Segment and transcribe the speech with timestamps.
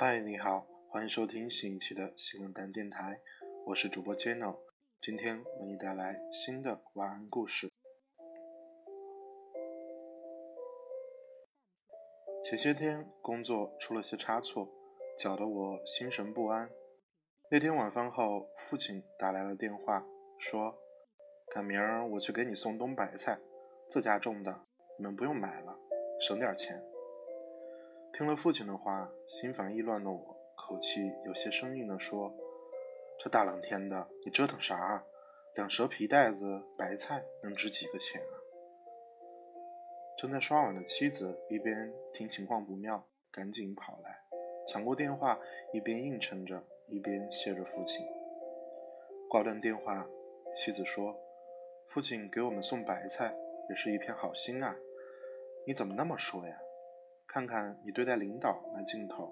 [0.00, 3.20] 嗨，你好，欢迎收听新一期的新闻单电台，
[3.66, 4.56] 我是主播 Jeno，
[5.00, 7.68] 今天为你带来新的晚安故事。
[12.44, 14.68] 前些天工作出了些差错，
[15.18, 16.70] 搅得我心神不安。
[17.50, 20.06] 那天晚饭后，父亲打来了电话，
[20.38, 20.78] 说
[21.52, 23.40] ：“赶明儿我去给你送冬白菜，
[23.90, 24.64] 自家种的，
[24.96, 25.76] 你们不用买了，
[26.20, 26.80] 省点钱。”
[28.18, 32.34] 听了父亲的话，心烦意乱的我，口气有些生硬地说
[33.16, 35.04] ：“这大冷天的，你折腾啥？
[35.54, 38.34] 两蛇皮袋子白菜能值几个钱啊？”
[40.18, 44.18] 正在刷碗的妻子一边听情况不妙，赶紧跑来，
[44.66, 45.38] 抢过电话，
[45.72, 48.04] 一边应承着，一边谢着父亲。
[49.30, 50.04] 挂断电话，
[50.52, 51.16] 妻子说
[51.86, 53.32] ：“父亲给我们送白菜，
[53.70, 54.74] 也是一片好心啊，
[55.64, 56.60] 你怎么那么说呀？”
[57.28, 59.30] 看看你对待领导那劲头，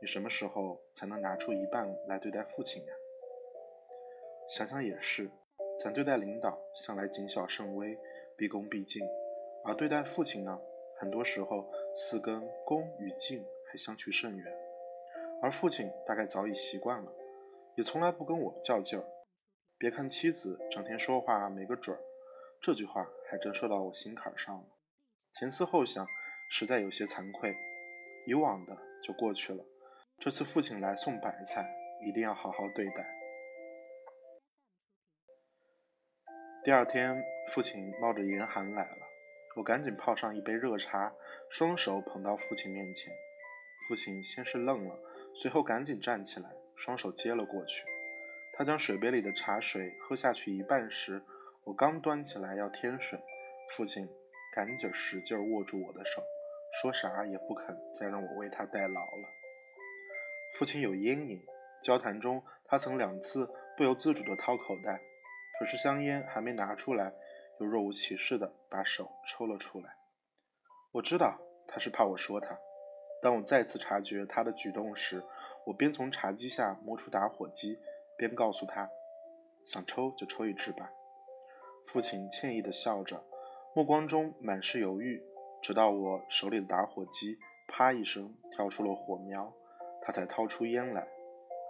[0.00, 2.92] 你什么时候才能拿出一半来对待父亲呀？
[4.48, 5.28] 想想也是，
[5.76, 7.98] 咱对待领导向来谨小慎微，
[8.36, 9.04] 毕恭毕敬，
[9.64, 10.56] 而对待父亲呢，
[11.00, 14.46] 很多时候似跟恭与敬还相去甚远。
[15.42, 17.12] 而父亲大概早已习惯了，
[17.76, 19.04] 也从来不跟我较劲儿。
[19.76, 22.00] 别看妻子整天说话没个准儿，
[22.60, 24.64] 这句话还真说到我心坎上了。
[25.32, 26.06] 前思后想。
[26.54, 27.56] 实在有些惭愧，
[28.26, 29.64] 以往的就过去了。
[30.18, 31.66] 这次父亲来送白菜，
[32.06, 33.06] 一定要好好对待。
[36.62, 38.98] 第二天，父亲冒着严寒来了，
[39.56, 41.10] 我赶紧泡上一杯热茶，
[41.48, 43.10] 双手捧到父亲面前。
[43.88, 44.94] 父亲先是愣了，
[45.34, 47.82] 随后赶紧站起来，双手接了过去。
[48.52, 51.22] 他将水杯里的茶水喝下去一半时，
[51.64, 53.18] 我刚端起来要添水，
[53.70, 54.06] 父亲
[54.54, 56.22] 赶紧使劲握住我的手。
[56.80, 59.28] 说啥也不肯再让我为他代劳了。
[60.58, 61.40] 父亲有烟瘾，
[61.82, 65.00] 交谈中他曾两次不由自主地掏口袋，
[65.58, 67.12] 可是香烟还没拿出来，
[67.60, 69.96] 又若无其事地把手抽了出来。
[70.92, 71.38] 我知道
[71.68, 72.58] 他是怕我说他。
[73.20, 75.22] 当我再次察觉他的举动时，
[75.66, 77.78] 我边从茶几下摸出打火机，
[78.16, 78.90] 边告诉他
[79.64, 80.90] ：“想抽就抽一支吧。”
[81.86, 83.24] 父亲歉意地笑着，
[83.74, 85.22] 目光中满是犹豫。
[85.62, 89.52] 直到我手里的打火机“啪”一声跳出了火苗，
[90.00, 91.06] 他才掏出烟来。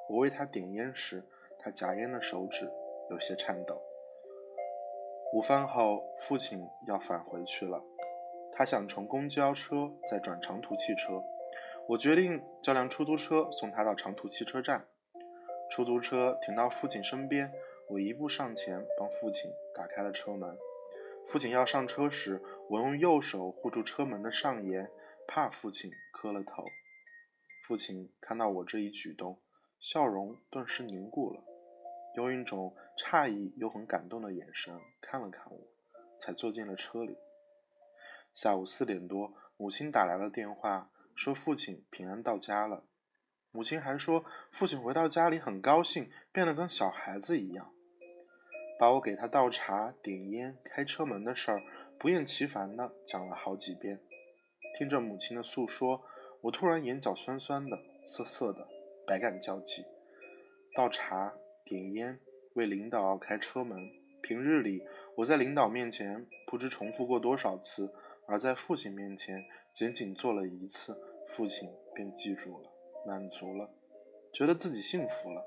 [0.08, 1.22] 我为他点烟时，
[1.58, 2.72] 他夹烟的手指
[3.10, 3.82] 有些颤抖。
[5.34, 7.84] 午饭后，父亲要返回去了，
[8.50, 11.22] 他想乘公交车再转长途汽车。
[11.88, 14.86] 我决定叫辆出租车送他到长途汽车站。
[15.70, 17.52] 出租车停到父亲身边，
[17.88, 20.56] 我一步上前帮父亲打开了车门。
[21.24, 24.90] 父亲要上车时，我用右手护住车门的上沿，
[25.28, 26.64] 怕父亲磕了头。
[27.62, 29.38] 父亲看到我这一举动，
[29.78, 31.44] 笑容顿时凝固了，
[32.16, 35.58] 用一种诧异又很感动的眼神看了看我，
[36.18, 37.18] 才坐进了车里。
[38.32, 42.86] 下午四点多，母亲打来了电话，说父亲平安到家了。
[43.50, 47.70] 母亲还说，父亲回到家里很高兴，变得跟小孩子一样。
[48.78, 51.62] 把我给他倒茶、点烟、开车门的事儿
[52.02, 54.00] 不厌其烦地讲了好几遍。
[54.76, 56.02] 听着母亲的诉说，
[56.40, 58.66] 我突然眼角酸酸的、涩涩的，
[59.06, 59.84] 百感交集。
[60.74, 61.32] 倒茶、
[61.64, 62.18] 点烟、
[62.54, 63.88] 为领导开车门，
[64.20, 64.82] 平日里
[65.18, 67.92] 我在领导面前不知重复过多少次，
[68.26, 72.68] 而在父亲面前仅仅做了一次，父亲便记住了，
[73.06, 73.70] 满足了，
[74.32, 75.46] 觉得自己幸福了。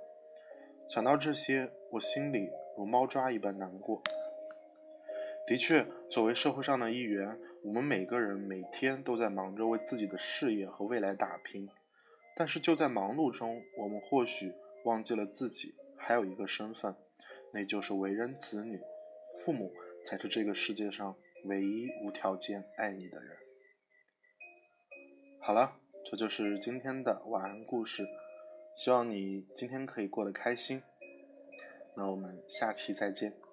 [0.90, 2.50] 想到这些，我心里……
[2.78, 4.02] 如猫抓一般难过。
[5.48, 11.70] 的确，作为社会上的一员，我们每个人每天都在忙着为自己的事业和未来打拼。
[12.36, 14.52] 但是，就在忙碌中，我们或许
[14.86, 16.96] 忘记了自己还有一个身份，
[17.54, 18.82] 那就是为人子女。
[19.38, 19.72] 父母
[20.04, 23.38] 才是这个世界上唯一无条件爱你的人。
[25.40, 28.04] 好了，这就是今天的晚安故事。
[28.76, 30.82] 希望你今天可以过得开心。
[31.96, 33.45] 那我们下期再见。